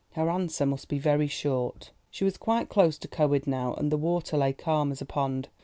[0.13, 1.91] Her answer must be very short.
[2.09, 5.49] She was quite close to Coed now, and the water lay calm as a pond.